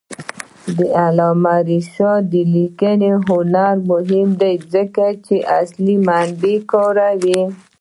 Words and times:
د 0.77 0.79
علامه 0.99 1.55
رشاد 1.69 2.29
لیکنی 2.53 3.11
هنر 3.27 3.75
مهم 3.89 4.29
دی 4.41 4.53
ځکه 4.73 5.05
چې 5.25 5.35
اصلي 5.61 5.95
منابع 6.07 6.57
کاروي. 6.71 7.41